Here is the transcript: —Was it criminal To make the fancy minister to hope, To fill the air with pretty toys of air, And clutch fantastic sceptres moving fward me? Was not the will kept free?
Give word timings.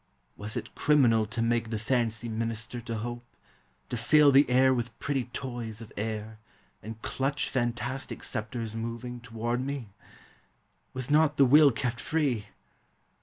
—Was 0.35 0.57
it 0.57 0.73
criminal 0.73 1.27
To 1.27 1.43
make 1.43 1.69
the 1.69 1.77
fancy 1.77 2.27
minister 2.27 2.81
to 2.81 2.97
hope, 2.97 3.23
To 3.89 3.95
fill 3.97 4.31
the 4.31 4.49
air 4.49 4.73
with 4.73 4.97
pretty 4.97 5.25
toys 5.25 5.79
of 5.79 5.93
air, 5.95 6.39
And 6.81 6.99
clutch 7.03 7.47
fantastic 7.47 8.23
sceptres 8.23 8.73
moving 8.75 9.19
fward 9.19 9.61
me? 9.63 9.89
Was 10.95 11.11
not 11.11 11.37
the 11.37 11.45
will 11.45 11.69
kept 11.71 11.99
free? 11.99 12.47